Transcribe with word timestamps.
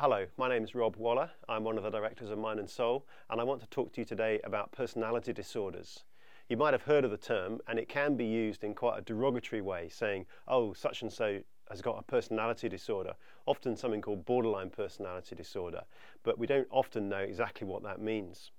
Hello, 0.00 0.26
my 0.36 0.48
name 0.48 0.64
is 0.64 0.74
Rob 0.74 0.96
Waller. 0.96 1.30
I'm 1.48 1.62
one 1.62 1.78
of 1.78 1.84
the 1.84 1.90
directors 1.90 2.28
of 2.28 2.36
Mind 2.36 2.58
and 2.58 2.68
Soul, 2.68 3.06
and 3.30 3.40
I 3.40 3.44
want 3.44 3.60
to 3.60 3.68
talk 3.68 3.92
to 3.92 4.00
you 4.00 4.04
today 4.04 4.40
about 4.42 4.72
personality 4.72 5.32
disorders. 5.32 6.02
You 6.48 6.56
might 6.56 6.74
have 6.74 6.82
heard 6.82 7.04
of 7.04 7.12
the 7.12 7.16
term, 7.16 7.60
and 7.68 7.78
it 7.78 7.88
can 7.88 8.16
be 8.16 8.24
used 8.24 8.64
in 8.64 8.74
quite 8.74 8.98
a 8.98 9.02
derogatory 9.02 9.62
way, 9.62 9.88
saying, 9.88 10.26
oh, 10.48 10.72
such 10.72 11.02
and 11.02 11.12
so 11.12 11.38
has 11.70 11.80
got 11.80 12.00
a 12.00 12.02
personality 12.02 12.68
disorder, 12.68 13.14
often 13.46 13.76
something 13.76 14.02
called 14.02 14.24
borderline 14.24 14.68
personality 14.68 15.36
disorder, 15.36 15.82
but 16.24 16.40
we 16.40 16.48
don't 16.48 16.66
often 16.72 17.08
know 17.08 17.18
exactly 17.18 17.64
what 17.64 17.84
that 17.84 18.00
means. 18.00 18.50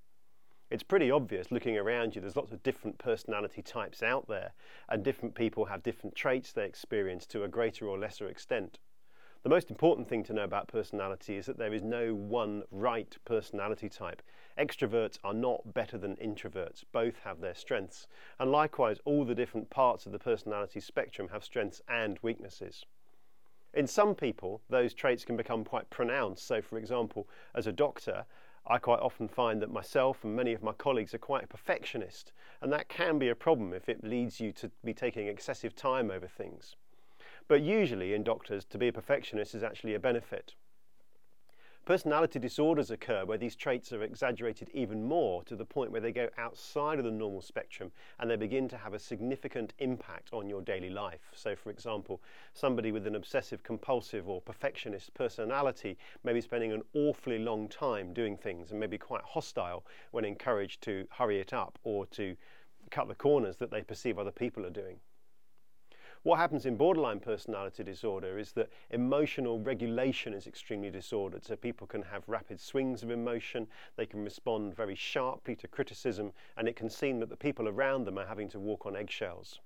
It's 0.71 0.83
pretty 0.83 1.11
obvious 1.11 1.51
looking 1.51 1.77
around 1.77 2.15
you, 2.15 2.21
there's 2.21 2.37
lots 2.37 2.53
of 2.53 2.63
different 2.63 2.97
personality 2.97 3.61
types 3.61 4.01
out 4.01 4.29
there, 4.29 4.53
and 4.87 5.03
different 5.03 5.35
people 5.35 5.65
have 5.65 5.83
different 5.83 6.15
traits 6.15 6.53
they 6.53 6.63
experience 6.63 7.25
to 7.25 7.43
a 7.43 7.49
greater 7.49 7.87
or 7.87 7.99
lesser 7.99 8.29
extent. 8.29 8.79
The 9.45 9.49
most 9.49 9.69
important 9.69 10.09
thing 10.09 10.23
to 10.23 10.33
know 10.33 10.43
about 10.43 10.69
personality 10.69 11.37
is 11.37 11.45
that 11.45 11.59
there 11.59 11.71
is 11.71 11.83
no 11.83 12.15
one 12.15 12.63
right 12.71 13.15
personality 13.25 13.89
type. 13.89 14.23
Extroverts 14.57 15.19
are 15.23 15.35
not 15.35 15.71
better 15.71 15.99
than 15.99 16.15
introverts, 16.15 16.83
both 16.91 17.19
have 17.19 17.41
their 17.41 17.53
strengths. 17.53 18.07
And 18.39 18.51
likewise, 18.51 18.97
all 19.05 19.23
the 19.23 19.35
different 19.35 19.69
parts 19.69 20.07
of 20.07 20.13
the 20.13 20.17
personality 20.17 20.79
spectrum 20.79 21.27
have 21.31 21.43
strengths 21.43 21.79
and 21.87 22.17
weaknesses. 22.23 22.87
In 23.71 23.85
some 23.85 24.15
people, 24.15 24.61
those 24.67 24.95
traits 24.95 25.23
can 25.23 25.37
become 25.37 25.63
quite 25.63 25.91
pronounced. 25.91 26.47
So, 26.47 26.59
for 26.59 26.79
example, 26.79 27.27
as 27.53 27.67
a 27.67 27.71
doctor, 27.71 28.25
I 28.65 28.79
quite 28.79 28.99
often 28.99 29.27
find 29.27 29.61
that 29.61 29.69
myself 29.69 30.23
and 30.23 30.35
many 30.35 30.53
of 30.53 30.63
my 30.63 30.73
colleagues 30.73 31.13
are 31.13 31.19
quite 31.19 31.49
perfectionist, 31.49 32.31
and 32.63 32.73
that 32.73 32.89
can 32.89 33.19
be 33.19 33.29
a 33.29 33.35
problem 33.35 33.73
if 33.73 33.89
it 33.89 34.03
leads 34.03 34.39
you 34.39 34.51
to 34.53 34.71
be 34.83 34.95
taking 34.95 35.27
excessive 35.27 35.75
time 35.75 36.09
over 36.09 36.27
things. 36.27 36.75
But 37.47 37.61
usually 37.61 38.13
in 38.13 38.23
doctors, 38.23 38.65
to 38.65 38.77
be 38.77 38.87
a 38.87 38.93
perfectionist 38.93 39.53
is 39.53 39.63
actually 39.63 39.93
a 39.93 39.99
benefit. 39.99 40.55
Personality 41.85 42.39
disorders 42.39 42.89
occur 42.89 43.25
where 43.25 43.37
these 43.37 43.55
traits 43.55 43.93
are 43.93 44.01
exaggerated 44.01 44.71
even 44.73 45.03
more 45.03 45.43
to 45.43 45.55
the 45.55 45.63
point 45.63 45.91
where 45.91 46.01
they 46.01 46.11
go 46.11 46.27
outside 46.39 46.97
of 46.97 47.05
the 47.05 47.11
normal 47.11 47.43
spectrum 47.43 47.91
and 48.17 48.27
they 48.27 48.35
begin 48.35 48.67
to 48.67 48.77
have 48.77 48.95
a 48.95 48.99
significant 48.99 49.75
impact 49.77 50.33
on 50.33 50.49
your 50.49 50.63
daily 50.63 50.89
life. 50.89 51.29
So, 51.35 51.55
for 51.55 51.69
example, 51.69 52.23
somebody 52.55 52.91
with 52.91 53.05
an 53.05 53.13
obsessive 53.13 53.61
compulsive 53.61 54.27
or 54.27 54.41
perfectionist 54.41 55.13
personality 55.13 55.99
may 56.23 56.33
be 56.33 56.41
spending 56.41 56.71
an 56.71 56.81
awfully 56.95 57.37
long 57.37 57.69
time 57.69 58.11
doing 58.11 58.35
things 58.35 58.71
and 58.71 58.79
may 58.79 58.87
be 58.87 58.97
quite 58.97 59.21
hostile 59.23 59.85
when 60.09 60.25
encouraged 60.25 60.81
to 60.81 61.07
hurry 61.11 61.39
it 61.39 61.53
up 61.53 61.77
or 61.83 62.07
to 62.07 62.35
cut 62.89 63.07
the 63.07 63.13
corners 63.13 63.57
that 63.57 63.69
they 63.69 63.83
perceive 63.83 64.17
other 64.17 64.31
people 64.31 64.65
are 64.65 64.71
doing. 64.71 64.99
What 66.25 66.39
happens 66.39 66.65
in 66.65 66.75
borderline 66.75 67.19
personality 67.19 67.83
disorder 67.83 68.39
is 68.39 68.51
that 68.53 68.71
emotional 68.89 69.59
regulation 69.59 70.33
is 70.33 70.47
extremely 70.47 70.89
disordered. 70.89 71.45
So 71.45 71.55
people 71.55 71.85
can 71.85 72.01
have 72.01 72.27
rapid 72.27 72.59
swings 72.59 73.03
of 73.03 73.11
emotion, 73.11 73.67
they 73.95 74.07
can 74.07 74.23
respond 74.23 74.75
very 74.75 74.95
sharply 74.95 75.55
to 75.57 75.67
criticism, 75.67 76.33
and 76.57 76.67
it 76.67 76.75
can 76.75 76.89
seem 76.89 77.19
that 77.19 77.29
the 77.29 77.37
people 77.37 77.67
around 77.67 78.05
them 78.05 78.17
are 78.17 78.25
having 78.25 78.49
to 78.49 78.59
walk 78.59 78.87
on 78.87 78.95
eggshells. 78.95 79.59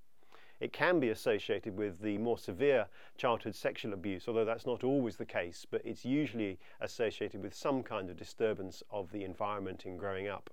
It 0.59 0.73
can 0.73 0.99
be 0.99 1.11
associated 1.11 1.77
with 1.77 2.01
the 2.01 2.17
more 2.17 2.37
severe 2.37 2.87
childhood 3.15 3.55
sexual 3.55 3.93
abuse, 3.93 4.27
although 4.27 4.43
that's 4.43 4.65
not 4.65 4.83
always 4.83 5.15
the 5.15 5.25
case, 5.25 5.65
but 5.71 5.81
it's 5.85 6.03
usually 6.03 6.59
associated 6.81 7.41
with 7.41 7.55
some 7.55 7.83
kind 7.83 8.09
of 8.09 8.17
disturbance 8.17 8.83
of 8.91 9.09
the 9.13 9.23
environment 9.23 9.85
in 9.85 9.95
growing 9.95 10.27
up. 10.27 10.49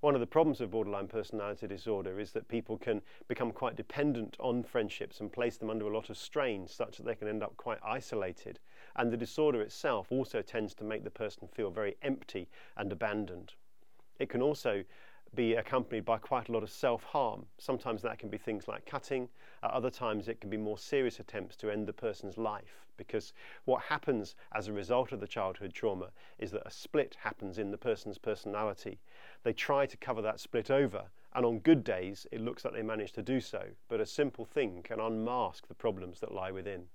One 0.00 0.14
of 0.14 0.20
the 0.20 0.26
problems 0.26 0.62
of 0.62 0.70
borderline 0.70 1.08
personality 1.08 1.66
disorder 1.66 2.18
is 2.18 2.32
that 2.32 2.48
people 2.48 2.78
can 2.78 3.02
become 3.28 3.52
quite 3.52 3.76
dependent 3.76 4.34
on 4.40 4.62
friendships 4.62 5.20
and 5.20 5.30
place 5.30 5.58
them 5.58 5.68
under 5.68 5.86
a 5.86 5.94
lot 5.94 6.08
of 6.08 6.16
strain, 6.16 6.66
such 6.66 6.96
that 6.96 7.04
they 7.04 7.14
can 7.14 7.28
end 7.28 7.42
up 7.42 7.54
quite 7.58 7.80
isolated. 7.84 8.58
And 8.96 9.12
the 9.12 9.18
disorder 9.18 9.60
itself 9.60 10.10
also 10.10 10.40
tends 10.40 10.72
to 10.74 10.84
make 10.84 11.04
the 11.04 11.10
person 11.10 11.48
feel 11.48 11.70
very 11.70 11.96
empty 12.00 12.48
and 12.78 12.90
abandoned. 12.90 13.52
It 14.18 14.30
can 14.30 14.40
also 14.40 14.84
be 15.34 15.54
accompanied 15.54 16.04
by 16.04 16.18
quite 16.18 16.48
a 16.48 16.52
lot 16.52 16.62
of 16.62 16.70
self 16.70 17.04
harm. 17.04 17.46
Sometimes 17.58 18.02
that 18.02 18.18
can 18.18 18.28
be 18.28 18.38
things 18.38 18.66
like 18.68 18.86
cutting, 18.86 19.28
at 19.62 19.72
other 19.72 19.90
times, 19.90 20.28
it 20.28 20.40
can 20.40 20.48
be 20.48 20.56
more 20.56 20.78
serious 20.78 21.20
attempts 21.20 21.56
to 21.56 21.70
end 21.70 21.86
the 21.86 21.92
person's 21.92 22.38
life. 22.38 22.86
Because 22.96 23.32
what 23.64 23.82
happens 23.82 24.34
as 24.52 24.68
a 24.68 24.72
result 24.72 25.12
of 25.12 25.20
the 25.20 25.26
childhood 25.26 25.74
trauma 25.74 26.10
is 26.38 26.50
that 26.52 26.66
a 26.66 26.70
split 26.70 27.16
happens 27.22 27.58
in 27.58 27.70
the 27.70 27.78
person's 27.78 28.18
personality. 28.18 29.00
They 29.42 29.52
try 29.52 29.86
to 29.86 29.96
cover 29.96 30.22
that 30.22 30.40
split 30.40 30.70
over, 30.70 31.04
and 31.34 31.44
on 31.46 31.60
good 31.60 31.84
days, 31.84 32.26
it 32.32 32.40
looks 32.40 32.64
like 32.64 32.74
they 32.74 32.82
manage 32.82 33.12
to 33.12 33.22
do 33.22 33.40
so, 33.40 33.68
but 33.88 34.00
a 34.00 34.06
simple 34.06 34.44
thing 34.44 34.82
can 34.82 35.00
unmask 35.00 35.66
the 35.66 35.74
problems 35.74 36.20
that 36.20 36.32
lie 36.32 36.50
within. 36.50 36.88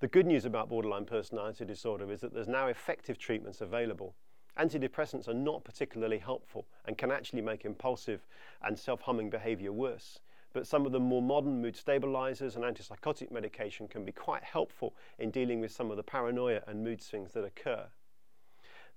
The 0.00 0.08
good 0.08 0.26
news 0.26 0.44
about 0.44 0.68
borderline 0.68 1.04
personality 1.04 1.64
disorder 1.64 2.10
is 2.10 2.20
that 2.22 2.34
there's 2.34 2.48
now 2.48 2.66
effective 2.66 3.18
treatments 3.18 3.60
available. 3.60 4.14
Antidepressants 4.58 5.28
are 5.28 5.34
not 5.34 5.64
particularly 5.64 6.18
helpful 6.18 6.66
and 6.84 6.98
can 6.98 7.10
actually 7.10 7.40
make 7.40 7.64
impulsive 7.64 8.26
and 8.62 8.78
self 8.78 9.00
harming 9.00 9.30
behavior 9.30 9.72
worse. 9.72 10.20
But 10.52 10.66
some 10.66 10.84
of 10.84 10.92
the 10.92 11.00
more 11.00 11.22
modern 11.22 11.62
mood 11.62 11.74
stabilizers 11.74 12.56
and 12.56 12.64
antipsychotic 12.64 13.30
medication 13.30 13.88
can 13.88 14.04
be 14.04 14.12
quite 14.12 14.44
helpful 14.44 14.94
in 15.18 15.30
dealing 15.30 15.60
with 15.60 15.72
some 15.72 15.90
of 15.90 15.96
the 15.96 16.02
paranoia 16.02 16.60
and 16.66 16.84
mood 16.84 17.02
swings 17.02 17.32
that 17.32 17.44
occur. 17.44 17.86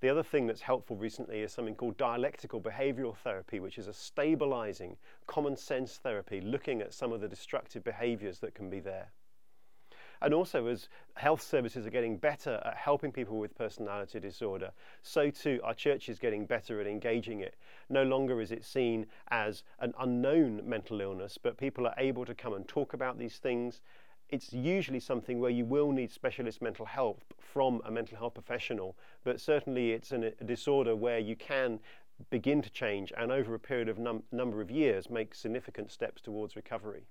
The 0.01 0.09
other 0.09 0.23
thing 0.23 0.45
that's 0.45 0.61
helpful 0.61 0.97
recently 0.97 1.39
is 1.39 1.53
something 1.53 1.75
called 1.75 1.95
dialectical 1.95 2.59
behavioral 2.59 3.15
therapy, 3.15 3.61
which 3.61 3.77
is 3.77 3.87
a 3.87 3.93
stabilizing, 3.93 4.97
common 5.25 5.55
sense 5.55 5.95
therapy 5.97 6.41
looking 6.41 6.81
at 6.81 6.93
some 6.93 7.13
of 7.13 7.21
the 7.21 7.29
destructive 7.29 7.83
behaviors 7.85 8.39
that 8.39 8.53
can 8.53 8.69
be 8.69 8.81
there. 8.81 9.13
And 10.21 10.33
also, 10.33 10.67
as 10.67 10.89
health 11.15 11.41
services 11.41 11.85
are 11.85 11.91
getting 11.91 12.17
better 12.17 12.61
at 12.65 12.75
helping 12.75 13.11
people 13.11 13.37
with 13.37 13.55
personality 13.55 14.19
disorder, 14.19 14.71
so 15.01 15.29
too 15.29 15.59
our 15.63 15.73
church 15.73 16.09
is 16.09 16.19
getting 16.19 16.45
better 16.45 16.79
at 16.81 16.87
engaging 16.87 17.41
it. 17.41 17.55
No 17.89 18.03
longer 18.03 18.41
is 18.41 18.51
it 18.51 18.65
seen 18.65 19.05
as 19.29 19.63
an 19.79 19.93
unknown 19.99 20.61
mental 20.67 21.01
illness, 21.01 21.37
but 21.41 21.57
people 21.57 21.85
are 21.85 21.95
able 21.97 22.25
to 22.25 22.33
come 22.33 22.53
and 22.53 22.67
talk 22.67 22.93
about 22.93 23.17
these 23.17 23.37
things. 23.37 23.81
It's 24.29 24.51
usually 24.51 24.99
something 24.99 25.39
where 25.39 25.51
you 25.51 25.65
will 25.65 25.91
need 25.91 26.11
specialist 26.11 26.61
mental 26.61 26.85
health 26.85 27.23
from 27.37 27.81
a 27.85 27.91
mental 27.91 28.17
health 28.17 28.33
professional, 28.33 28.95
but 29.23 29.39
certainly 29.39 29.91
it's 29.91 30.11
an, 30.11 30.23
a 30.23 30.43
disorder 30.43 30.95
where 30.95 31.19
you 31.19 31.35
can 31.35 31.79
begin 32.29 32.61
to 32.61 32.69
change 32.69 33.11
and 33.17 33.31
over 33.31 33.53
a 33.53 33.59
period 33.59 33.89
of 33.89 33.99
num- 33.99 34.23
number 34.31 34.61
of 34.61 34.71
years 34.71 35.09
make 35.09 35.35
significant 35.35 35.91
steps 35.91 36.21
towards 36.21 36.55
recovery. 36.55 37.03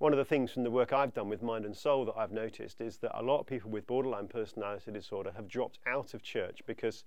One 0.00 0.12
of 0.14 0.18
the 0.18 0.24
things 0.24 0.50
from 0.50 0.62
the 0.62 0.70
work 0.70 0.94
I've 0.94 1.12
done 1.12 1.28
with 1.28 1.42
Mind 1.42 1.66
and 1.66 1.76
Soul 1.76 2.06
that 2.06 2.16
I've 2.16 2.32
noticed 2.32 2.80
is 2.80 2.96
that 3.00 3.14
a 3.14 3.20
lot 3.22 3.40
of 3.40 3.46
people 3.46 3.70
with 3.70 3.86
borderline 3.86 4.28
personality 4.28 4.92
disorder 4.92 5.30
have 5.36 5.46
dropped 5.46 5.78
out 5.86 6.14
of 6.14 6.22
church 6.22 6.62
because 6.66 7.04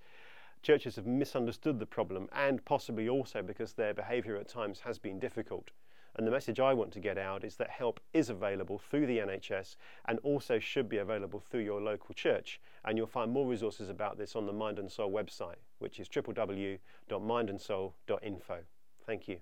churches 0.62 0.98
have 0.98 1.08
misunderstood 1.08 1.80
the 1.80 1.88
problem 1.88 2.30
and 2.34 2.64
possibly 2.66 3.10
also 3.10 3.42
because 3.42 3.74
their 3.74 3.96
behaviour 3.96 4.36
at 4.36 4.48
times 4.48 4.82
has 4.82 5.00
been 5.00 5.18
difficult. 5.18 5.72
And 6.16 6.28
the 6.28 6.32
message 6.32 6.60
I 6.60 6.76
want 6.76 6.94
to 6.94 7.00
get 7.00 7.18
out 7.18 7.44
is 7.44 7.56
that 7.56 7.72
help 7.72 8.00
is 8.14 8.30
available 8.30 8.78
through 8.78 9.08
the 9.08 9.18
NHS 9.18 9.76
and 10.06 10.20
also 10.20 10.60
should 10.60 10.88
be 10.88 10.98
available 10.98 11.40
through 11.40 11.62
your 11.62 11.82
local 11.82 12.14
church. 12.14 12.62
And 12.86 12.96
you'll 12.96 13.08
find 13.08 13.32
more 13.32 13.48
resources 13.48 13.90
about 13.90 14.20
this 14.20 14.36
on 14.36 14.46
the 14.46 14.54
Mind 14.54 14.78
and 14.78 14.92
Soul 14.92 15.12
website, 15.12 15.58
which 15.80 16.00
is 16.00 16.08
www.mindandsoul.info. 16.10 18.60
Thank 19.08 19.28
you. 19.28 19.40